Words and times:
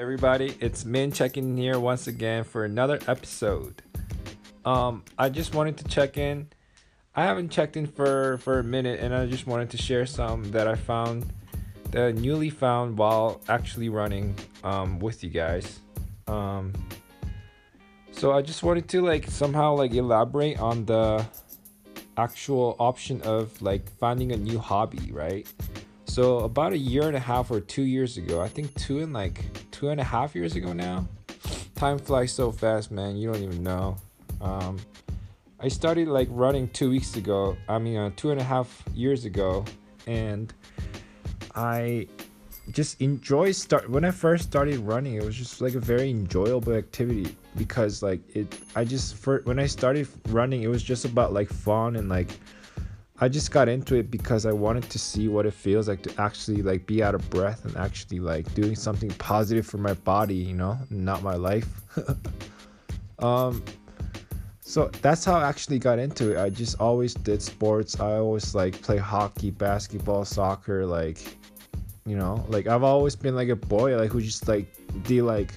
everybody, 0.00 0.56
it's 0.60 0.86
Min 0.86 1.12
checking 1.12 1.44
in 1.44 1.56
here 1.58 1.78
once 1.78 2.06
again 2.06 2.42
for 2.42 2.64
another 2.64 2.98
episode. 3.06 3.82
Um, 4.64 5.04
I 5.18 5.28
just 5.28 5.54
wanted 5.54 5.76
to 5.76 5.84
check 5.84 6.16
in. 6.16 6.48
I 7.14 7.24
haven't 7.24 7.50
checked 7.50 7.76
in 7.76 7.86
for 7.86 8.38
for 8.38 8.60
a 8.60 8.64
minute, 8.64 9.00
and 9.00 9.14
I 9.14 9.26
just 9.26 9.46
wanted 9.46 9.68
to 9.70 9.76
share 9.76 10.06
some 10.06 10.52
that 10.52 10.66
I 10.66 10.74
found, 10.74 11.30
that 11.90 12.14
newly 12.14 12.48
found 12.48 12.96
while 12.96 13.42
actually 13.46 13.90
running 13.90 14.34
um, 14.64 15.00
with 15.00 15.22
you 15.22 15.28
guys. 15.28 15.80
Um, 16.26 16.72
so 18.10 18.32
I 18.32 18.40
just 18.40 18.62
wanted 18.62 18.88
to 18.88 19.02
like 19.02 19.28
somehow 19.30 19.74
like 19.74 19.92
elaborate 19.92 20.58
on 20.60 20.86
the 20.86 21.26
actual 22.16 22.74
option 22.78 23.20
of 23.20 23.60
like 23.60 23.86
finding 23.98 24.32
a 24.32 24.36
new 24.38 24.58
hobby, 24.58 25.12
right? 25.12 25.46
So 26.10 26.40
about 26.40 26.72
a 26.72 26.76
year 26.76 27.06
and 27.06 27.16
a 27.16 27.20
half 27.20 27.52
or 27.52 27.60
two 27.60 27.82
years 27.82 28.16
ago, 28.16 28.40
I 28.40 28.48
think 28.48 28.74
two 28.74 28.98
and 28.98 29.12
like 29.12 29.44
two 29.70 29.90
and 29.90 30.00
a 30.00 30.04
half 30.04 30.34
years 30.34 30.56
ago 30.56 30.72
now. 30.72 31.06
Time 31.76 32.00
flies 32.00 32.32
so 32.32 32.50
fast, 32.50 32.90
man. 32.90 33.16
You 33.16 33.32
don't 33.32 33.44
even 33.44 33.62
know. 33.62 33.96
Um, 34.40 34.80
I 35.60 35.68
started 35.68 36.08
like 36.08 36.26
running 36.32 36.68
two 36.70 36.90
weeks 36.90 37.14
ago. 37.14 37.56
I 37.68 37.78
mean, 37.78 37.96
uh, 37.96 38.10
two 38.16 38.32
and 38.32 38.40
a 38.40 38.42
half 38.42 38.82
years 38.92 39.24
ago, 39.24 39.64
and 40.08 40.52
I 41.54 42.08
just 42.72 43.00
enjoy 43.00 43.52
start 43.52 43.88
when 43.88 44.04
I 44.04 44.10
first 44.10 44.42
started 44.42 44.80
running. 44.80 45.14
It 45.14 45.24
was 45.24 45.36
just 45.36 45.60
like 45.60 45.76
a 45.76 45.80
very 45.80 46.10
enjoyable 46.10 46.72
activity 46.72 47.36
because 47.56 48.02
like 48.02 48.18
it. 48.34 48.58
I 48.74 48.82
just 48.82 49.14
for 49.14 49.42
when 49.44 49.60
I 49.60 49.66
started 49.66 50.08
running, 50.30 50.64
it 50.64 50.68
was 50.68 50.82
just 50.82 51.04
about 51.04 51.32
like 51.32 51.48
fun 51.48 51.94
and 51.94 52.08
like 52.08 52.30
I 53.22 53.28
just 53.28 53.50
got 53.50 53.68
into 53.68 53.96
it 53.96 54.10
because 54.10 54.46
I 54.46 54.52
wanted 54.52 54.88
to 54.88 54.98
see 54.98 55.28
what 55.28 55.44
it 55.44 55.52
feels 55.52 55.88
like 55.88 56.02
to 56.04 56.20
actually 56.20 56.62
like 56.62 56.86
be 56.86 57.02
out 57.02 57.14
of 57.14 57.28
breath 57.28 57.66
and 57.66 57.76
actually 57.76 58.18
like 58.18 58.52
doing 58.54 58.74
something 58.74 59.10
positive 59.10 59.66
for 59.66 59.76
my 59.76 59.92
body, 59.92 60.34
you 60.34 60.54
know, 60.54 60.78
not 60.88 61.22
my 61.22 61.34
life. 61.34 61.68
um 63.18 63.62
so 64.60 64.88
that's 65.02 65.24
how 65.24 65.34
I 65.34 65.48
actually 65.48 65.80
got 65.80 65.98
into 65.98 66.32
it. 66.32 66.38
I 66.38 66.48
just 66.48 66.80
always 66.80 67.12
did 67.12 67.42
sports. 67.42 67.98
I 67.98 68.18
always 68.18 68.54
like 68.54 68.80
play 68.80 68.96
hockey, 68.96 69.50
basketball, 69.50 70.24
soccer, 70.24 70.86
like 70.86 71.36
you 72.06 72.16
know, 72.16 72.44
like 72.48 72.68
I've 72.68 72.84
always 72.84 73.16
been 73.16 73.34
like 73.34 73.48
a 73.48 73.56
boy 73.56 73.96
like 73.98 74.10
who 74.10 74.22
just 74.22 74.48
like 74.48 74.66
did 75.02 75.24
like 75.24 75.52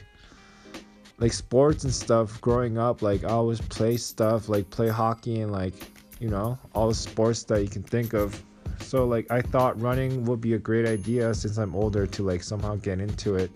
like 1.20 1.32
sports 1.32 1.86
and 1.86 1.94
stuff 1.94 2.42
growing 2.42 2.78
up. 2.78 3.02
Like 3.02 3.24
I 3.24 3.30
always 3.30 3.62
play 3.62 3.96
stuff, 3.96 4.50
like 4.50 4.70
play 4.70 4.90
hockey 4.90 5.40
and 5.40 5.52
like 5.52 5.93
you 6.24 6.30
know, 6.30 6.58
all 6.74 6.88
the 6.88 6.96
sports 6.96 7.44
that 7.44 7.62
you 7.62 7.68
can 7.68 7.84
think 7.84 8.14
of. 8.14 8.42
So 8.80 9.06
like 9.06 9.30
I 9.30 9.42
thought 9.42 9.80
running 9.80 10.24
would 10.24 10.40
be 10.40 10.54
a 10.54 10.58
great 10.58 10.88
idea 10.88 11.34
since 11.34 11.58
I'm 11.58 11.76
older 11.76 12.08
to 12.08 12.24
like 12.24 12.42
somehow 12.44 12.76
get 12.78 13.02
into 13.02 13.36
it. 13.36 13.52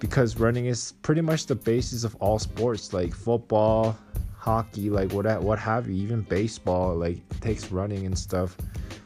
Because 0.00 0.36
running 0.40 0.66
is 0.66 0.94
pretty 1.02 1.20
much 1.20 1.46
the 1.46 1.54
basis 1.54 2.02
of 2.02 2.16
all 2.16 2.40
sports, 2.40 2.92
like 2.92 3.14
football, 3.14 3.96
hockey, 4.36 4.90
like 4.90 5.12
what 5.12 5.40
what 5.40 5.60
have 5.60 5.88
you, 5.88 5.94
even 5.94 6.22
baseball, 6.22 6.96
like 6.96 7.18
takes 7.38 7.70
running 7.70 8.06
and 8.06 8.18
stuff. 8.18 8.56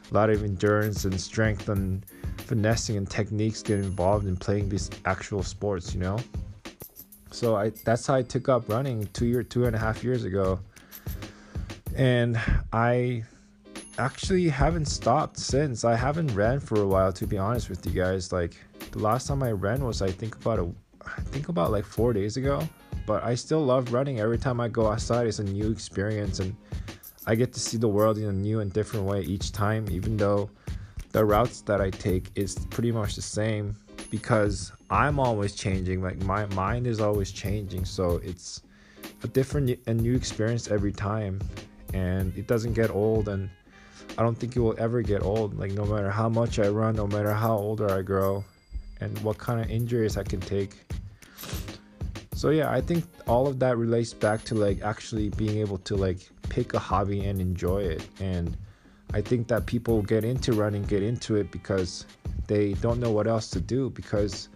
A 0.09 0.13
lot 0.13 0.31
of 0.31 0.43
endurance 0.43 1.05
and 1.05 1.21
strength 1.21 1.69
and 1.69 2.03
finessing 2.37 2.97
and 2.97 3.07
techniques 3.07 3.61
get 3.61 3.77
involved 3.77 4.25
in 4.25 4.35
playing 4.35 4.69
these 4.69 4.89
actual 5.05 5.43
sports, 5.43 5.93
you 5.93 5.99
know. 5.99 6.17
So 7.29 7.55
I 7.55 7.69
that's 7.85 8.07
how 8.07 8.15
I 8.15 8.23
took 8.23 8.49
up 8.49 8.67
running 8.67 9.07
two 9.13 9.27
year 9.27 9.43
two 9.43 9.65
and 9.65 9.75
a 9.75 9.79
half 9.79 10.03
years 10.03 10.23
ago 10.23 10.59
and 11.97 12.39
I 12.71 13.23
actually 13.97 14.47
haven't 14.47 14.85
stopped 14.85 15.37
since. 15.39 15.83
I 15.83 15.95
haven't 15.95 16.33
ran 16.35 16.59
for 16.59 16.79
a 16.79 16.87
while, 16.87 17.11
to 17.13 17.25
be 17.25 17.37
honest 17.37 17.69
with 17.69 17.85
you 17.85 17.91
guys. 17.91 18.31
Like 18.31 18.55
the 18.91 18.99
last 18.99 19.27
time 19.27 19.41
I 19.41 19.51
ran 19.51 19.83
was 19.83 20.03
I 20.03 20.11
think 20.11 20.35
about 20.35 20.59
a, 20.59 20.69
I 21.05 21.21
think 21.21 21.49
about 21.49 21.71
like 21.71 21.85
four 21.85 22.13
days 22.13 22.37
ago. 22.37 22.61
But 23.07 23.23
I 23.23 23.35
still 23.35 23.63
love 23.63 23.93
running. 23.93 24.19
Every 24.19 24.37
time 24.37 24.59
I 24.59 24.67
go 24.67 24.87
outside, 24.87 25.27
it's 25.27 25.39
a 25.39 25.43
new 25.43 25.71
experience, 25.71 26.39
and 26.39 26.55
I 27.25 27.35
get 27.35 27.51
to 27.53 27.59
see 27.59 27.77
the 27.77 27.87
world 27.87 28.17
in 28.17 28.25
a 28.25 28.33
new 28.33 28.59
and 28.59 28.71
different 28.71 29.05
way 29.05 29.21
each 29.21 29.51
time. 29.51 29.87
Even 29.89 30.17
though 30.17 30.49
the 31.13 31.25
routes 31.25 31.61
that 31.61 31.81
I 31.81 31.89
take 31.89 32.29
is 32.35 32.55
pretty 32.69 32.91
much 32.91 33.15
the 33.15 33.21
same, 33.21 33.75
because 34.11 34.71
I'm 34.89 35.19
always 35.19 35.55
changing. 35.55 36.03
Like 36.03 36.21
my 36.23 36.45
mind 36.47 36.85
is 36.85 36.99
always 36.99 37.31
changing, 37.31 37.85
so 37.85 38.19
it's 38.23 38.61
a 39.23 39.27
different 39.27 39.79
and 39.87 40.01
new 40.01 40.13
experience 40.13 40.69
every 40.69 40.91
time 40.91 41.39
and 41.93 42.35
it 42.37 42.47
doesn't 42.47 42.73
get 42.73 42.89
old 42.89 43.29
and 43.29 43.49
I 44.17 44.23
don't 44.23 44.37
think 44.37 44.55
it 44.55 44.59
will 44.59 44.75
ever 44.77 45.01
get 45.01 45.21
old 45.23 45.57
like 45.57 45.71
no 45.71 45.85
matter 45.85 46.09
how 46.09 46.29
much 46.29 46.59
I 46.59 46.69
run 46.69 46.95
no 46.95 47.07
matter 47.07 47.33
how 47.33 47.57
older 47.57 47.91
I 47.91 48.01
grow 48.01 48.43
and 48.99 49.17
what 49.19 49.37
kind 49.37 49.61
of 49.61 49.69
injuries 49.69 50.17
I 50.17 50.23
can 50.23 50.39
take. 50.39 50.75
So 52.33 52.49
yeah 52.49 52.71
I 52.71 52.81
think 52.81 53.05
all 53.27 53.47
of 53.47 53.59
that 53.59 53.77
relates 53.77 54.13
back 54.13 54.43
to 54.45 54.55
like 54.55 54.81
actually 54.81 55.29
being 55.29 55.57
able 55.57 55.77
to 55.79 55.95
like 55.95 56.29
pick 56.49 56.73
a 56.73 56.79
hobby 56.79 57.25
and 57.25 57.41
enjoy 57.41 57.83
it 57.83 58.07
and 58.19 58.55
I 59.13 59.21
think 59.21 59.47
that 59.47 59.65
people 59.65 60.01
get 60.01 60.23
into 60.23 60.53
running 60.53 60.83
get 60.83 61.03
into 61.03 61.35
it 61.35 61.51
because 61.51 62.05
they 62.47 62.73
don't 62.73 62.99
know 62.99 63.11
what 63.11 63.27
else 63.27 63.49
to 63.51 63.59
do 63.59 63.89
because 63.89 64.49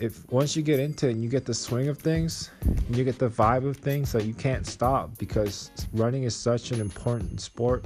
if 0.00 0.26
once 0.32 0.56
you 0.56 0.62
get 0.62 0.80
into 0.80 1.08
it 1.08 1.12
and 1.12 1.22
you 1.22 1.28
get 1.28 1.44
the 1.44 1.52
swing 1.52 1.88
of 1.88 1.98
things 1.98 2.50
and 2.62 2.96
you 2.96 3.04
get 3.04 3.18
the 3.18 3.28
vibe 3.28 3.68
of 3.68 3.76
things 3.76 4.10
that 4.12 4.24
you 4.24 4.32
can't 4.32 4.66
stop 4.66 5.16
because 5.18 5.70
running 5.92 6.22
is 6.22 6.34
such 6.34 6.72
an 6.72 6.80
important 6.80 7.38
sport 7.38 7.84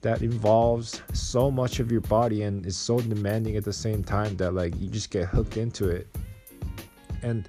that 0.00 0.22
involves 0.22 1.02
so 1.12 1.50
much 1.50 1.78
of 1.78 1.92
your 1.92 2.00
body 2.00 2.42
and 2.42 2.64
is 2.64 2.74
so 2.74 2.98
demanding 3.00 3.56
at 3.56 3.64
the 3.64 3.72
same 3.72 4.02
time 4.02 4.34
that 4.38 4.54
like 4.54 4.74
you 4.80 4.88
just 4.88 5.10
get 5.10 5.26
hooked 5.26 5.58
into 5.58 5.90
it. 5.90 6.08
And 7.22 7.46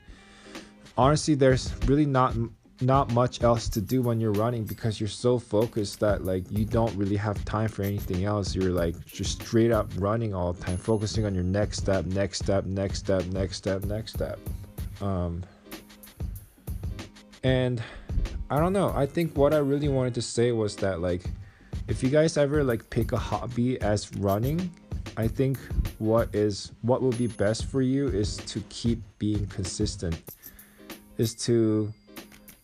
honestly 0.97 1.35
there's 1.35 1.73
really 1.85 2.05
not 2.05 2.35
not 2.81 3.13
much 3.13 3.43
else 3.43 3.69
to 3.69 3.81
do 3.81 4.01
when 4.01 4.19
you're 4.19 4.31
running 4.31 4.63
because 4.63 4.99
you're 4.99 5.07
so 5.07 5.37
focused 5.37 5.99
that 5.99 6.25
like 6.25 6.49
you 6.49 6.65
don't 6.65 6.93
really 6.95 7.15
have 7.15 7.43
time 7.45 7.69
for 7.69 7.83
anything 7.83 8.25
else. 8.25 8.55
You're 8.55 8.71
like 8.71 9.05
just 9.05 9.41
straight 9.41 9.71
up 9.71 9.91
running 9.97 10.33
all 10.33 10.53
the 10.53 10.63
time 10.63 10.77
focusing 10.77 11.25
on 11.25 11.35
your 11.35 11.43
next 11.43 11.77
step 11.77 12.05
next 12.05 12.39
step 12.39 12.65
next 12.65 12.99
step 12.99 13.25
next 13.27 13.57
step 13.57 13.85
next 13.85 14.13
step. 14.13 14.39
Um 15.01 15.43
and 17.43 17.81
i 18.49 18.59
don't 18.59 18.73
know. 18.73 18.91
I 18.95 19.05
think 19.05 19.35
what 19.37 19.53
i 19.53 19.57
really 19.57 19.89
wanted 19.89 20.13
to 20.15 20.21
say 20.21 20.51
was 20.51 20.75
that 20.77 21.01
like 21.01 21.23
if 21.87 22.03
you 22.03 22.09
guys 22.09 22.37
ever 22.37 22.63
like 22.63 22.89
pick 22.89 23.11
a 23.11 23.17
hobby 23.17 23.79
as 23.81 24.13
running 24.15 24.71
i 25.17 25.27
think 25.27 25.57
what 25.99 26.33
is 26.33 26.71
what 26.81 27.01
will 27.01 27.11
be 27.11 27.27
best 27.27 27.65
for 27.65 27.81
you 27.81 28.07
is 28.07 28.37
to 28.37 28.61
keep 28.69 29.01
being 29.19 29.45
consistent 29.47 30.15
is 31.17 31.35
to 31.35 31.93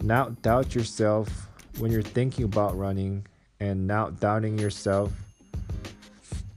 not 0.01 0.41
doubt 0.41 0.75
yourself 0.75 1.47
when 1.79 1.91
you're 1.91 2.01
thinking 2.01 2.45
about 2.45 2.77
running 2.77 3.25
and 3.59 3.85
not 3.87 4.19
doubting 4.19 4.57
yourself 4.57 5.11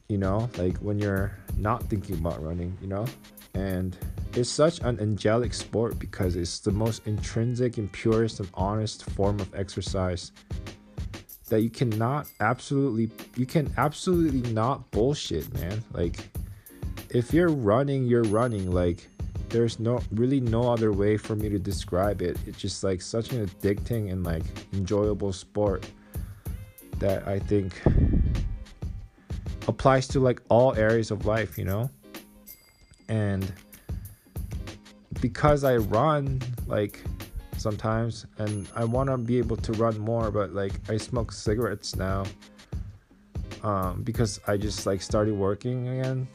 you 0.08 0.18
know 0.18 0.48
like 0.58 0.76
when 0.78 0.98
you're 0.98 1.32
not 1.56 1.82
thinking 1.84 2.16
about 2.16 2.42
running 2.42 2.76
you 2.80 2.88
know? 2.88 3.06
And 3.54 3.96
it's 4.34 4.48
such 4.48 4.80
an 4.80 5.00
angelic 5.00 5.52
sport 5.54 5.98
because 5.98 6.36
it's 6.36 6.60
the 6.60 6.70
most 6.70 7.06
intrinsic 7.06 7.78
and 7.78 7.90
purest 7.90 8.40
and 8.40 8.48
honest 8.54 9.10
form 9.10 9.40
of 9.40 9.52
exercise 9.54 10.32
that 11.48 11.62
you 11.62 11.70
cannot 11.70 12.28
absolutely 12.38 13.10
you 13.36 13.44
can 13.44 13.72
absolutely 13.76 14.52
not 14.52 14.88
bullshit 14.92 15.52
man. 15.54 15.82
Like 15.92 16.28
if 17.10 17.34
you're 17.34 17.48
running 17.48 18.04
you're 18.04 18.22
running. 18.24 18.70
Like 18.70 19.08
there's 19.50 19.78
no 19.78 20.00
really 20.12 20.40
no 20.40 20.72
other 20.72 20.92
way 20.92 21.16
for 21.16 21.36
me 21.36 21.48
to 21.48 21.58
describe 21.58 22.22
it. 22.22 22.38
It's 22.46 22.58
just 22.58 22.82
like 22.82 23.02
such 23.02 23.32
an 23.32 23.46
addicting 23.46 24.10
and 24.10 24.24
like 24.24 24.44
enjoyable 24.72 25.32
sport 25.32 25.86
that 26.98 27.26
I 27.26 27.38
think 27.38 27.80
applies 29.68 30.06
to 30.08 30.20
like 30.20 30.40
all 30.48 30.74
areas 30.76 31.10
of 31.10 31.26
life, 31.26 31.58
you 31.58 31.64
know? 31.64 31.90
And 33.08 33.52
because 35.20 35.64
I 35.64 35.76
run 35.76 36.40
like 36.66 37.00
sometimes 37.56 38.26
and 38.38 38.68
I 38.74 38.84
want 38.84 39.10
to 39.10 39.18
be 39.18 39.38
able 39.38 39.56
to 39.58 39.72
run 39.72 39.98
more, 39.98 40.30
but 40.30 40.54
like 40.54 40.72
I 40.88 40.96
smoke 40.96 41.32
cigarettes 41.32 41.96
now 41.96 42.24
um, 43.62 44.02
because 44.02 44.40
I 44.46 44.56
just 44.56 44.86
like 44.86 45.02
started 45.02 45.34
working 45.34 45.88
again. 45.88 46.28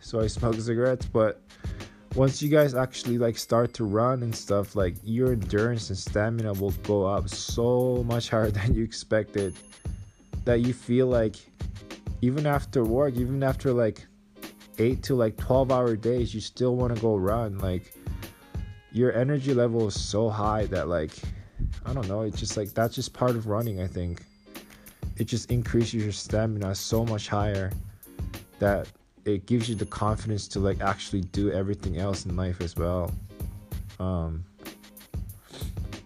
So 0.00 0.20
I 0.20 0.26
smoke 0.26 0.56
cigarettes, 0.56 1.06
but 1.06 1.40
once 2.14 2.42
you 2.42 2.48
guys 2.48 2.74
actually 2.74 3.16
like 3.16 3.38
start 3.38 3.72
to 3.74 3.84
run 3.84 4.22
and 4.22 4.34
stuff 4.34 4.76
like 4.76 4.94
your 5.02 5.32
endurance 5.32 5.88
and 5.88 5.98
stamina 5.98 6.52
will 6.52 6.72
go 6.82 7.06
up 7.06 7.28
so 7.28 8.04
much 8.06 8.28
higher 8.28 8.50
than 8.58 8.74
you 8.74 8.84
expected. 8.84 9.54
That 10.44 10.60
you 10.60 10.72
feel 10.74 11.06
like 11.06 11.36
even 12.20 12.46
after 12.46 12.84
work 12.84 13.14
even 13.14 13.42
after 13.42 13.72
like 13.72 14.04
8 14.78 15.02
to 15.04 15.14
like 15.14 15.36
12 15.36 15.70
hour 15.70 15.96
days 15.96 16.34
you 16.34 16.40
still 16.40 16.76
want 16.76 16.94
to 16.94 17.00
go 17.00 17.16
run. 17.16 17.58
Like 17.58 17.94
your 18.90 19.12
energy 19.12 19.54
level 19.54 19.88
is 19.88 19.98
so 19.98 20.28
high 20.28 20.66
that 20.66 20.86
like 20.86 21.12
i 21.86 21.94
don't 21.94 22.06
know 22.08 22.22
it's 22.22 22.38
just 22.38 22.58
like 22.58 22.68
that's 22.74 22.94
just 22.94 23.14
part 23.14 23.30
of 23.30 23.46
running 23.46 23.80
i 23.80 23.86
think. 23.86 24.24
It 25.16 25.24
just 25.24 25.50
increases 25.50 25.94
your 25.94 26.12
stamina 26.12 26.74
so 26.74 27.04
much 27.04 27.28
higher 27.28 27.70
that 28.58 28.88
it 29.24 29.46
gives 29.46 29.68
you 29.68 29.74
the 29.74 29.86
confidence 29.86 30.48
to 30.48 30.60
like 30.60 30.80
actually 30.80 31.22
do 31.22 31.50
everything 31.52 31.98
else 31.98 32.26
in 32.26 32.36
life 32.36 32.60
as 32.60 32.76
well. 32.76 33.12
Um, 34.00 34.44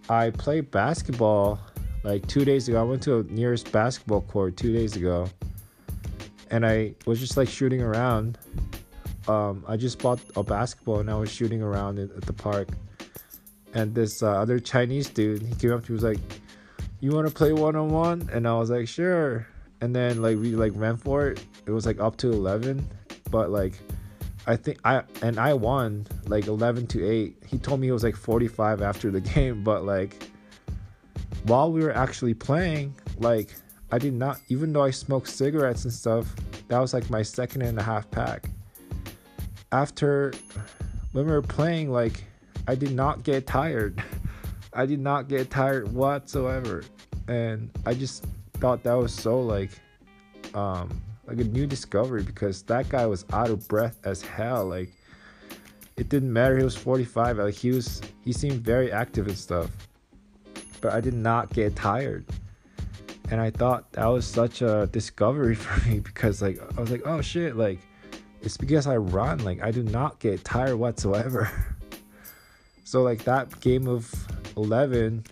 I 0.08 0.30
played 0.30 0.70
basketball 0.70 1.58
like 2.04 2.26
two 2.26 2.44
days 2.44 2.68
ago. 2.68 2.80
I 2.80 2.84
went 2.84 3.02
to 3.04 3.18
a 3.18 3.22
nearest 3.24 3.72
basketball 3.72 4.20
court 4.22 4.56
two 4.56 4.72
days 4.72 4.96
ago, 4.96 5.28
and 6.50 6.64
I 6.64 6.94
was 7.06 7.18
just 7.18 7.36
like 7.36 7.48
shooting 7.48 7.82
around. 7.82 8.38
Um, 9.28 9.64
I 9.66 9.76
just 9.76 10.00
bought 10.00 10.20
a 10.36 10.42
basketball 10.44 11.00
and 11.00 11.10
I 11.10 11.16
was 11.16 11.32
shooting 11.32 11.60
around 11.60 11.98
at 11.98 12.22
the 12.22 12.32
park. 12.32 12.68
And 13.74 13.94
this 13.94 14.22
uh, 14.22 14.30
other 14.30 14.60
Chinese 14.60 15.08
dude, 15.08 15.42
he 15.42 15.54
came 15.56 15.72
up 15.72 15.84
to 15.84 15.92
me, 15.92 15.94
was 15.96 16.04
like, 16.04 16.20
"You 17.00 17.10
want 17.10 17.26
to 17.26 17.34
play 17.34 17.52
one 17.52 17.76
on 17.76 17.88
one?" 17.88 18.30
And 18.32 18.46
I 18.46 18.56
was 18.56 18.70
like, 18.70 18.88
"Sure." 18.88 19.46
And 19.80 19.94
then 19.94 20.22
like 20.22 20.38
we 20.38 20.54
like 20.54 20.72
ran 20.76 20.96
for 20.96 21.28
it. 21.28 21.44
It 21.66 21.72
was 21.72 21.84
like 21.84 22.00
up 22.00 22.16
to 22.18 22.30
eleven, 22.30 22.88
but 23.30 23.50
like 23.50 23.80
I 24.46 24.56
think 24.56 24.78
I 24.84 25.02
and 25.22 25.38
I 25.38 25.54
won 25.54 26.06
like 26.26 26.46
11 26.46 26.86
to 26.88 27.04
8. 27.04 27.36
He 27.46 27.58
told 27.58 27.80
me 27.80 27.88
it 27.88 27.92
was 27.92 28.04
like 28.04 28.16
45 28.16 28.80
after 28.80 29.10
the 29.10 29.20
game, 29.34 29.64
but 29.64 29.84
like 29.84 30.30
while 31.44 31.72
we 31.72 31.82
were 31.82 31.94
actually 31.94 32.34
playing, 32.34 32.94
like 33.18 33.54
I 33.90 33.98
did 33.98 34.14
not 34.14 34.40
even 34.48 34.72
though 34.72 34.84
I 34.84 34.90
smoked 34.90 35.28
cigarettes 35.28 35.84
and 35.84 35.92
stuff, 35.92 36.34
that 36.68 36.78
was 36.78 36.94
like 36.94 37.10
my 37.10 37.22
second 37.22 37.62
and 37.62 37.78
a 37.78 37.82
half 37.82 38.10
pack. 38.10 38.48
After 39.72 40.32
when 41.12 41.26
we 41.26 41.32
were 41.32 41.42
playing, 41.42 41.90
like 41.90 42.24
I 42.68 42.74
did 42.74 42.92
not 42.92 43.24
get 43.24 43.46
tired. 43.46 44.02
I 44.72 44.86
did 44.86 45.00
not 45.00 45.28
get 45.28 45.50
tired 45.50 45.92
whatsoever. 45.92 46.84
And 47.28 47.70
I 47.84 47.94
just 47.94 48.26
thought 48.54 48.82
that 48.84 48.94
was 48.94 49.12
so 49.12 49.40
like 49.40 49.70
um 50.54 51.02
like 51.26 51.40
a 51.40 51.44
new 51.44 51.66
discovery 51.66 52.22
because 52.22 52.62
that 52.62 52.88
guy 52.88 53.06
was 53.06 53.24
out 53.32 53.50
of 53.50 53.66
breath 53.68 53.98
as 54.04 54.22
hell. 54.22 54.66
Like 54.66 54.92
it 55.96 56.08
didn't 56.08 56.32
matter. 56.32 56.56
He 56.56 56.64
was 56.64 56.76
45. 56.76 57.38
Like 57.38 57.54
he 57.54 57.70
was, 57.70 58.02
he 58.22 58.32
seemed 58.32 58.60
very 58.60 58.92
active 58.92 59.26
and 59.26 59.36
stuff. 59.36 59.70
But 60.80 60.92
I 60.92 61.00
did 61.00 61.14
not 61.14 61.52
get 61.52 61.74
tired, 61.74 62.26
and 63.30 63.40
I 63.40 63.50
thought 63.50 63.90
that 63.92 64.06
was 64.06 64.26
such 64.26 64.62
a 64.62 64.88
discovery 64.92 65.54
for 65.56 65.88
me 65.88 66.00
because 66.00 66.42
like 66.42 66.60
I 66.76 66.80
was 66.80 66.90
like, 66.90 67.02
oh 67.06 67.20
shit, 67.20 67.56
like 67.56 67.80
it's 68.42 68.56
because 68.56 68.86
I 68.86 68.96
run. 68.96 69.38
Like 69.42 69.62
I 69.62 69.70
do 69.70 69.82
not 69.82 70.18
get 70.20 70.44
tired 70.44 70.76
whatsoever. 70.76 71.50
so 72.84 73.02
like 73.02 73.24
that 73.24 73.58
game 73.60 73.88
of 73.88 74.12
11, 74.56 75.24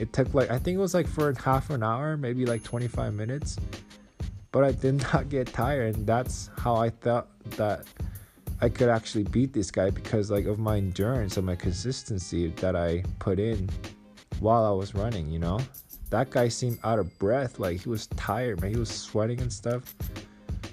it 0.00 0.12
took 0.12 0.34
like 0.34 0.50
I 0.50 0.58
think 0.58 0.76
it 0.76 0.80
was 0.80 0.94
like 0.94 1.06
for 1.06 1.32
half 1.34 1.70
an 1.70 1.82
hour, 1.82 2.16
maybe 2.16 2.44
like 2.44 2.64
25 2.64 3.14
minutes 3.14 3.56
but 4.52 4.64
I 4.64 4.72
did 4.72 5.02
not 5.12 5.28
get 5.28 5.46
tired, 5.48 5.94
and 5.96 6.06
that's 6.06 6.50
how 6.58 6.76
I 6.76 6.90
thought 6.90 7.28
that 7.50 7.86
I 8.60 8.68
could 8.68 8.88
actually 8.88 9.24
beat 9.24 9.52
this 9.52 9.70
guy 9.70 9.90
because 9.90 10.30
like 10.30 10.46
of 10.46 10.58
my 10.58 10.78
endurance 10.78 11.36
and 11.36 11.46
my 11.46 11.54
consistency 11.54 12.48
that 12.56 12.74
I 12.74 13.04
put 13.20 13.38
in 13.38 13.70
while 14.40 14.64
I 14.64 14.70
was 14.70 14.94
running, 14.94 15.30
you 15.30 15.38
know? 15.38 15.60
That 16.10 16.30
guy 16.30 16.48
seemed 16.48 16.78
out 16.84 16.98
of 16.98 17.16
breath, 17.18 17.58
like 17.58 17.82
he 17.82 17.88
was 17.88 18.06
tired, 18.08 18.60
man. 18.60 18.72
He 18.72 18.78
was 18.78 18.90
sweating 18.90 19.40
and 19.40 19.52
stuff. 19.52 19.94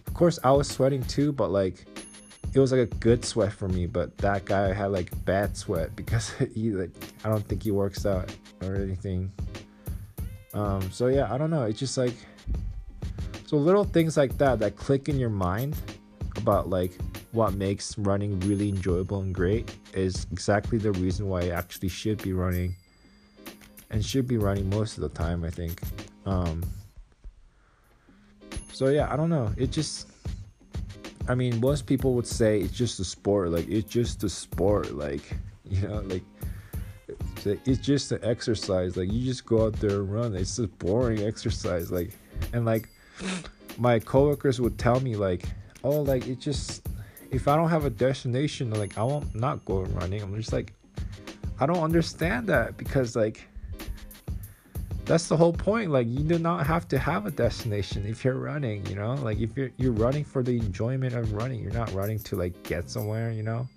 Of 0.07 0.13
course, 0.13 0.39
I 0.43 0.51
was 0.51 0.67
sweating 0.67 1.03
too, 1.03 1.31
but 1.31 1.51
like 1.51 1.85
it 2.53 2.59
was 2.59 2.71
like 2.71 2.81
a 2.81 2.95
good 2.97 3.25
sweat 3.25 3.51
for 3.51 3.67
me, 3.67 3.85
but 3.85 4.17
that 4.19 4.45
guy 4.45 4.71
had 4.73 4.87
like 4.87 5.11
bad 5.25 5.57
sweat 5.57 5.95
because 5.95 6.29
he 6.55 6.71
like 6.71 6.91
I 7.23 7.29
don't 7.29 7.45
think 7.47 7.61
he 7.61 7.71
works 7.71 8.05
out 8.05 8.33
or 8.63 8.75
anything. 8.75 9.31
Um 10.53 10.89
so 10.91 11.07
yeah, 11.07 11.31
I 11.31 11.37
don't 11.37 11.51
know. 11.51 11.63
It's 11.63 11.79
just 11.79 11.97
like 11.97 12.15
so 13.45 13.57
little 13.57 13.83
things 13.83 14.17
like 14.17 14.37
that 14.37 14.59
that 14.59 14.75
click 14.75 15.07
in 15.09 15.19
your 15.19 15.29
mind 15.29 15.75
about 16.37 16.69
like 16.69 16.93
what 17.31 17.53
makes 17.53 17.97
running 17.97 18.39
really 18.41 18.69
enjoyable 18.69 19.21
and 19.21 19.33
great 19.33 19.75
is 19.93 20.25
exactly 20.31 20.77
the 20.77 20.91
reason 20.93 21.27
why 21.27 21.41
I 21.41 21.49
actually 21.49 21.89
should 21.89 22.21
be 22.21 22.33
running 22.33 22.75
and 23.91 24.03
should 24.03 24.27
be 24.27 24.37
running 24.37 24.69
most 24.69 24.97
of 24.97 25.01
the 25.01 25.09
time, 25.09 25.43
I 25.43 25.49
think. 25.49 25.81
Um, 26.25 26.63
so 28.71 28.87
yeah, 28.87 29.11
I 29.11 29.15
don't 29.15 29.29
know. 29.29 29.51
It 29.57 29.71
just 29.71 30.07
I 31.27 31.33
mean, 31.33 31.59
most 31.59 31.87
people 31.87 32.13
would 32.13 32.27
say 32.27 32.59
it's 32.59 32.73
just 32.73 32.99
a 32.99 33.05
sport. 33.05 33.49
Like 33.49 33.67
it's 33.67 33.91
just 33.91 34.23
a 34.23 34.29
sport. 34.29 34.93
Like 34.93 35.37
you 35.69 35.87
know, 35.87 36.01
like 36.01 36.23
it's 37.45 37.79
just 37.79 38.11
an 38.11 38.19
exercise. 38.23 38.97
Like 38.97 39.11
you 39.11 39.23
just 39.23 39.45
go 39.45 39.65
out 39.65 39.73
there 39.73 40.01
and 40.01 40.13
run. 40.13 40.35
It's 40.35 40.57
a 40.59 40.67
boring 40.67 41.23
exercise. 41.23 41.91
Like 41.91 42.11
and 42.53 42.65
like 42.65 42.89
my 43.77 43.99
coworkers 43.99 44.61
would 44.61 44.77
tell 44.77 44.99
me 44.99 45.15
like, 45.15 45.45
oh, 45.83 46.01
like 46.01 46.27
it 46.27 46.39
just 46.39 46.87
if 47.31 47.47
I 47.47 47.55
don't 47.55 47.69
have 47.69 47.85
a 47.85 47.89
destination, 47.89 48.71
like 48.71 48.97
I 48.97 49.03
won't 49.03 49.33
not 49.35 49.63
go 49.65 49.81
running. 49.81 50.21
I'm 50.21 50.35
just 50.35 50.53
like, 50.53 50.73
I 51.59 51.65
don't 51.65 51.83
understand 51.83 52.47
that 52.47 52.77
because 52.77 53.15
like 53.15 53.47
that's 55.05 55.27
the 55.27 55.37
whole 55.37 55.53
point. 55.53 55.91
Like 55.91 56.07
you 56.07 56.19
do 56.19 56.39
not 56.39 56.65
have 56.65 56.87
to 56.89 56.97
have 56.97 57.25
a 57.25 57.31
destination 57.31 58.05
if 58.05 58.23
you're 58.23 58.35
running, 58.35 58.85
you 58.87 58.95
know? 58.95 59.13
Like 59.15 59.39
if 59.39 59.55
you're 59.55 59.71
you're 59.77 59.91
running 59.91 60.23
for 60.23 60.43
the 60.43 60.57
enjoyment 60.57 61.13
of 61.13 61.33
running, 61.33 61.61
you're 61.61 61.73
not 61.73 61.91
running 61.93 62.19
to 62.19 62.35
like 62.35 62.63
get 62.63 62.89
somewhere, 62.89 63.31
you 63.31 63.43
know? 63.43 63.67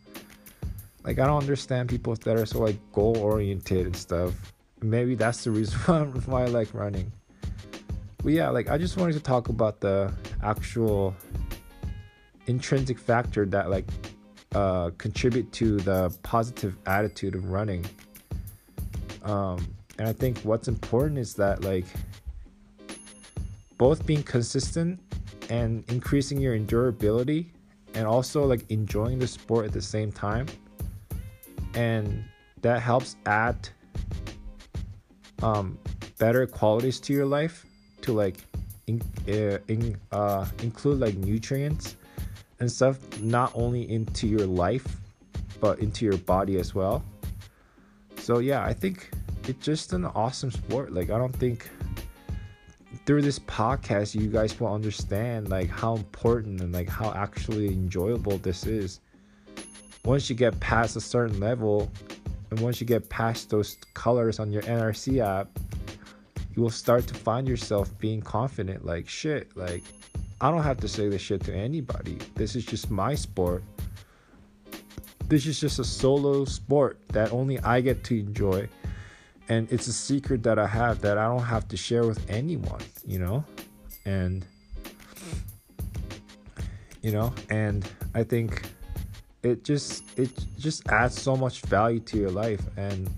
Like 1.05 1.19
I 1.19 1.27
don't 1.27 1.39
understand 1.39 1.89
people 1.89 2.15
that 2.15 2.37
are 2.37 2.47
so 2.47 2.61
like 2.61 2.77
goal 2.93 3.17
oriented 3.19 3.87
and 3.87 3.97
stuff. 3.97 4.35
Maybe 4.81 5.15
that's 5.15 5.45
the 5.45 5.51
reason 5.51 5.79
why 6.27 6.45
I 6.45 6.47
like 6.47 6.73
running 6.75 7.13
but 8.29 8.35
yeah, 8.35 8.51
like 8.51 8.69
I 8.69 8.77
just 8.77 8.99
wanted 8.99 9.15
to 9.15 9.21
talk 9.21 9.49
about 9.49 9.81
the 9.81 10.13
actual 10.43 11.17
intrinsic 12.47 12.99
factor 12.99 13.47
that 13.47 13.71
like 13.71 13.87
uh, 14.55 14.91
contribute 14.99 15.51
to 15.53 15.79
the 15.79 16.15
positive 16.23 16.77
attitude 16.85 17.35
of 17.35 17.49
running. 17.51 17.87
Um, 19.23 19.75
and 19.99 20.07
I 20.07 20.13
think 20.13 20.41
what's 20.41 20.69
important 20.69 21.19
is 21.19 21.33
that 21.37 21.65
like 21.65 21.87
both 23.79 24.05
being 24.05 24.23
consistent 24.23 25.01
and 25.49 25.83
increasing 25.89 26.39
your 26.39 26.55
endurability 26.55 27.47
and 27.95 28.07
also 28.07 28.45
like 28.45 28.71
enjoying 28.71 29.19
the 29.19 29.27
sport 29.27 29.65
at 29.65 29.73
the 29.73 29.81
same 29.81 30.13
time 30.13 30.45
and 31.73 32.23
that 32.61 32.83
helps 32.83 33.17
add 33.25 33.71
um, 35.43 35.79
better 36.19 36.47
qualities 36.47 37.01
to 37.01 37.15
your 37.15 37.25
life 37.25 37.65
to 38.03 38.13
like 38.13 38.37
in, 38.87 39.03
uh, 39.29 39.59
in, 39.69 39.97
uh, 40.13 40.47
include 40.63 41.01
like 41.01 41.15
nutrients 41.17 41.97
and 42.61 42.71
stuff 42.71 42.99
not 43.21 43.53
only 43.55 43.91
into 43.91 44.27
your 44.27 44.47
life 44.47 44.97
but 45.61 45.79
into 45.81 46.05
your 46.05 46.17
body 46.19 46.59
as 46.59 46.75
well. 46.75 47.03
So 48.17 48.39
yeah 48.39 48.65
i 48.65 48.73
think 48.73 49.11
it's 49.47 49.65
just 49.65 49.93
an 49.93 50.05
awesome 50.05 50.51
sport. 50.51 50.93
Like 50.93 51.11
i 51.11 51.19
don't 51.19 51.35
think 51.35 51.69
through 53.07 53.23
this 53.23 53.39
podcast 53.39 54.15
you 54.15 54.29
guys 54.29 54.59
will 54.61 54.73
understand 54.73 55.49
like 55.49 55.71
how 55.71 55.97
important 55.97 56.61
and 56.61 56.73
like 56.73 56.89
how 56.89 57.13
actually 57.15 57.69
enjoyable 57.69 58.39
this 58.39 58.67
is. 58.67 59.01
Once 60.05 60.31
you 60.31 60.37
get 60.37 60.59
past 60.61 60.97
a 60.97 61.01
certain 61.01 61.39
level 61.41 61.91
and 62.51 62.61
once 62.61 62.81
you 62.81 62.87
get 62.87 63.09
past 63.09 63.51
those 63.51 63.77
colors 63.95 64.39
on 64.39 64.51
your 64.51 64.63
nrc 64.63 65.19
app 65.19 65.49
you 66.59 66.63
will 66.63 66.71
start 66.71 67.07
to 67.07 67.15
find 67.15 67.47
yourself 67.47 67.97
being 68.01 68.21
confident 68.21 68.85
like 68.85 69.09
shit 69.09 69.57
like 69.57 69.85
i 70.41 70.51
don't 70.51 70.65
have 70.65 70.77
to 70.77 70.89
say 70.89 71.09
this 71.09 71.23
shit 71.23 71.41
to 71.45 71.55
anybody. 71.55 72.19
This 72.35 72.57
is 72.57 72.67
just 72.67 72.91
my 72.91 73.15
sport. 73.15 73.63
This 75.29 75.47
is 75.47 75.61
just 75.61 75.79
a 75.79 75.85
solo 75.85 76.45
sport 76.47 76.99
that 77.11 77.33
only 77.33 77.61
i 77.61 77.81
get 77.81 78.03
to 78.09 78.19
enjoy. 78.19 78.69
And 79.49 79.71
it's 79.71 79.87
a 79.87 79.93
secret 79.93 80.43
that 80.43 80.59
i 80.59 80.67
have 80.67 81.01
that 81.03 81.17
i 81.17 81.29
don't 81.29 81.49
have 81.57 81.69
to 81.69 81.77
share 81.77 82.05
with 82.05 82.29
anyone 82.29 82.83
you 83.07 83.21
know? 83.21 83.45
And 84.05 84.45
you 87.03 87.13
know 87.13 87.33
and 87.51 87.89
i 88.17 88.25
think 88.25 88.63
it 89.45 89.63
just 89.63 90.03
it 90.19 90.33
just 90.59 90.89
adds 90.89 91.23
so 91.23 91.37
much 91.37 91.61
value 91.61 92.01
to 92.01 92.19
your 92.19 92.33
life. 92.33 92.63
And 92.77 93.09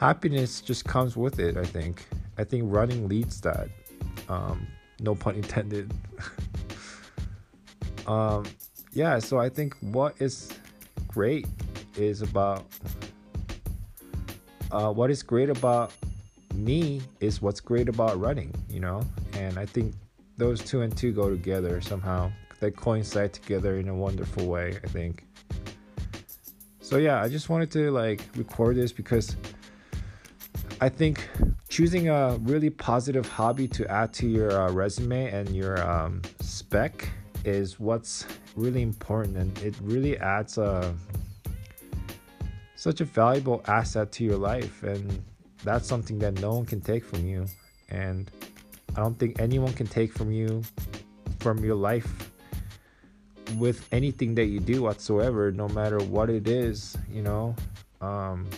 happiness 0.00 0.62
just 0.62 0.86
comes 0.86 1.14
with 1.14 1.38
it 1.38 1.58
i 1.58 1.64
think. 1.64 2.06
I 2.38 2.44
think 2.44 2.64
running 2.66 3.06
leads 3.06 3.38
that. 3.42 3.68
Um, 4.30 4.66
no 4.98 5.14
pun 5.14 5.36
intended. 5.36 5.92
Um, 8.06 8.44
yeah 8.92 9.18
so 9.20 9.38
i 9.38 9.48
think 9.48 9.76
what 9.82 10.14
is 10.20 10.50
great 11.06 11.46
is 11.96 12.22
about 12.22 12.64
uh, 14.72 14.90
what 14.90 15.10
is 15.10 15.22
great 15.22 15.50
about 15.50 15.92
me 16.54 17.02
is 17.20 17.40
what's 17.42 17.60
great 17.60 17.88
about 17.88 18.18
running 18.18 18.52
you 18.68 18.80
know? 18.80 19.02
And 19.34 19.58
i 19.58 19.66
think 19.66 19.94
those 20.38 20.60
two 20.64 20.80
and 20.80 20.96
two 20.96 21.12
go 21.12 21.28
together 21.28 21.80
somehow. 21.82 22.32
They 22.58 22.70
coincide 22.72 23.32
together 23.34 23.78
in 23.78 23.88
a 23.88 23.94
wonderful 23.94 24.46
way 24.46 24.78
i 24.82 24.88
think. 24.88 25.26
So 26.80 26.96
yeah 26.96 27.22
i 27.22 27.28
just 27.28 27.48
wanted 27.50 27.70
to 27.72 27.92
like 27.92 28.22
record 28.34 28.74
this 28.76 28.92
because 28.92 29.36
I 30.82 30.88
think 30.88 31.28
choosing 31.68 32.08
a 32.08 32.38
really 32.40 32.70
positive 32.70 33.28
hobby 33.28 33.68
to 33.68 33.86
add 33.90 34.14
to 34.14 34.26
your 34.26 34.50
uh, 34.50 34.72
resume 34.72 35.30
and 35.30 35.54
your 35.54 35.78
um, 35.86 36.22
spec 36.40 37.06
is 37.44 37.78
what's 37.78 38.24
really 38.56 38.80
important 38.80 39.36
and 39.36 39.56
it 39.58 39.74
really 39.82 40.16
adds 40.18 40.56
a 40.56 40.94
such 42.76 43.02
a 43.02 43.04
valuable 43.04 43.62
asset 43.66 44.10
to 44.12 44.24
your 44.24 44.38
life 44.38 44.82
and 44.82 45.22
that's 45.64 45.86
something 45.86 46.18
that 46.18 46.40
no 46.40 46.54
one 46.54 46.64
can 46.64 46.80
take 46.80 47.04
from 47.04 47.26
you 47.26 47.44
and 47.90 48.30
i 48.96 49.00
don't 49.00 49.18
think 49.18 49.38
anyone 49.38 49.72
can 49.72 49.86
take 49.86 50.12
from 50.12 50.32
you 50.32 50.62
from 51.40 51.62
your 51.62 51.74
life 51.74 52.30
with 53.58 53.86
anything 53.92 54.34
that 54.34 54.46
you 54.46 54.60
do 54.60 54.82
whatsoever 54.82 55.52
no 55.52 55.68
matter 55.68 55.98
what 55.98 56.30
it 56.30 56.48
is 56.48 56.96
you 57.10 57.22
know? 57.22 57.54
Um, 58.00 58.48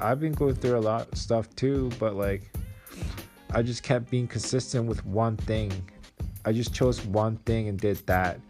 i've 0.00 0.20
been 0.20 0.32
going 0.32 0.54
through 0.54 0.76
a 0.76 0.80
lot 0.80 1.10
of 1.10 1.18
stuff 1.18 1.48
too 1.56 1.90
but 1.98 2.14
like 2.14 2.50
i 3.52 3.62
just 3.62 3.82
kept 3.82 4.10
being 4.10 4.26
consistent 4.26 4.86
with 4.86 5.04
one 5.06 5.36
thing 5.36 5.72
i 6.44 6.52
just 6.52 6.74
chose 6.74 7.04
one 7.06 7.36
thing 7.38 7.68
and 7.68 7.80
did 7.80 7.96
that 8.06 8.40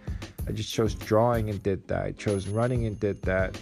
i 0.49 0.53
just 0.53 0.73
chose 0.73 0.95
drawing 0.95 1.51
and 1.51 1.63
did 1.63 1.87
that 1.89 2.05
i 2.05 2.13
chose 2.13 2.49
running 2.49 2.87
and 2.87 2.99
did 3.01 3.21
that 3.23 3.59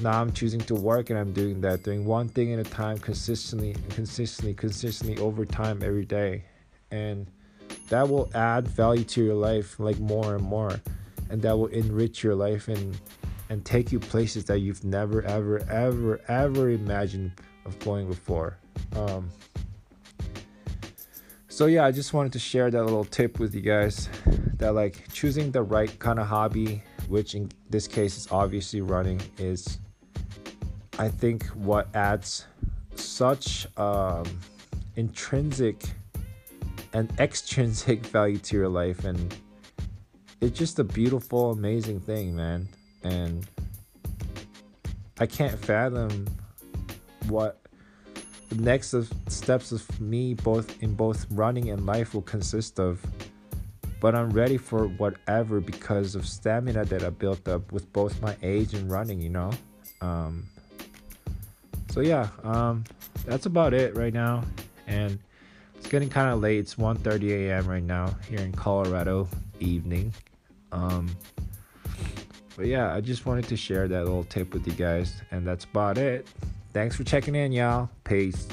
now 0.00 0.20
I'm 0.20 0.32
choosing 0.32 0.60
to 0.62 0.74
work 0.74 1.10
and 1.10 1.18
I'm 1.18 1.32
doing 1.32 1.60
that, 1.60 1.84
doing 1.84 2.04
one 2.04 2.28
thing 2.28 2.52
at 2.52 2.58
a 2.58 2.68
time 2.68 2.98
consistently, 2.98 3.76
consistently, 3.90 4.54
consistently 4.54 5.22
over 5.22 5.44
time 5.44 5.82
every 5.82 6.04
day. 6.04 6.44
And 6.90 7.30
that 7.88 8.08
will 8.08 8.28
add 8.34 8.66
value 8.66 9.04
to 9.04 9.24
your 9.24 9.34
life 9.34 9.78
like 9.78 9.98
more 10.00 10.34
and 10.34 10.44
more. 10.44 10.80
And 11.30 11.40
that 11.42 11.56
will 11.56 11.68
enrich 11.68 12.24
your 12.24 12.34
life 12.34 12.68
and 12.68 12.98
and 13.50 13.64
take 13.64 13.92
you 13.92 13.98
places 13.98 14.44
that 14.46 14.58
you've 14.58 14.84
never 14.84 15.22
ever 15.22 15.60
ever 15.70 16.20
ever 16.28 16.70
imagined 16.70 17.32
of 17.64 17.78
going 17.80 18.08
before. 18.08 18.56
Um, 18.96 19.30
so 21.48 21.66
yeah, 21.66 21.84
I 21.84 21.92
just 21.92 22.12
wanted 22.12 22.32
to 22.34 22.38
share 22.38 22.70
that 22.70 22.84
little 22.84 23.04
tip 23.04 23.38
with 23.38 23.54
you 23.54 23.60
guys 23.60 24.08
that 24.58 24.74
like 24.74 25.12
choosing 25.12 25.50
the 25.50 25.62
right 25.62 25.98
kind 25.98 26.18
of 26.18 26.26
hobby 26.26 26.82
which 27.08 27.34
in 27.34 27.50
this 27.70 27.88
case 27.88 28.16
is 28.16 28.28
obviously 28.30 28.80
running, 28.80 29.20
is 29.38 29.78
I 30.98 31.08
think 31.08 31.46
what 31.46 31.94
adds 31.94 32.46
such 32.94 33.66
um, 33.78 34.24
intrinsic 34.96 35.82
and 36.92 37.10
extrinsic 37.18 38.06
value 38.06 38.38
to 38.38 38.56
your 38.56 38.68
life 38.68 39.04
and 39.04 39.34
it's 40.40 40.58
just 40.58 40.78
a 40.78 40.84
beautiful 40.84 41.50
amazing 41.50 42.00
thing 42.00 42.34
man 42.34 42.68
and 43.02 43.46
i 45.20 45.26
can't 45.26 45.58
fathom 45.58 46.26
what 47.28 47.60
the 48.48 48.56
next 48.56 48.94
steps 49.28 49.72
of 49.72 50.00
me 50.00 50.34
both 50.34 50.82
in 50.82 50.94
both 50.94 51.26
running 51.30 51.70
and 51.70 51.84
life 51.84 52.14
will 52.14 52.22
consist 52.22 52.78
of 52.78 53.04
but 54.00 54.14
I'm 54.14 54.30
ready 54.30 54.56
for 54.56 54.86
whatever 54.86 55.60
because 55.60 56.14
of 56.14 56.26
stamina 56.26 56.84
that 56.86 57.02
I 57.02 57.10
built 57.10 57.48
up 57.48 57.72
with 57.72 57.92
both 57.92 58.20
my 58.22 58.36
age 58.42 58.74
and 58.74 58.90
running, 58.90 59.20
you 59.20 59.30
know. 59.30 59.50
Um, 60.00 60.46
so 61.90 62.00
yeah, 62.00 62.28
um, 62.44 62.84
that's 63.26 63.46
about 63.46 63.74
it 63.74 63.96
right 63.96 64.12
now, 64.12 64.44
and 64.86 65.18
it's 65.76 65.88
getting 65.88 66.08
kind 66.08 66.32
of 66.32 66.40
late. 66.40 66.58
It's 66.58 66.76
1:30 66.76 67.48
a.m. 67.48 67.66
right 67.66 67.82
now 67.82 68.14
here 68.28 68.40
in 68.40 68.52
Colorado 68.52 69.28
evening. 69.58 70.12
Um, 70.70 71.08
but 72.58 72.66
yeah, 72.66 72.92
I 72.92 73.00
just 73.00 73.24
wanted 73.24 73.46
to 73.46 73.56
share 73.56 73.86
that 73.86 74.04
little 74.04 74.24
tip 74.24 74.52
with 74.52 74.66
you 74.66 74.72
guys, 74.72 75.22
and 75.30 75.46
that's 75.46 75.64
about 75.64 75.96
it. 75.96 76.26
Thanks 76.72 76.96
for 76.96 77.04
checking 77.04 77.36
in, 77.36 77.52
y'all. 77.52 77.88
Peace. 78.02 78.48